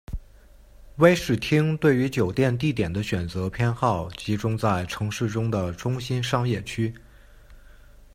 [0.95, 6.91] 威士汀对于酒店地点的选择偏好集中在城市中的中心商业区。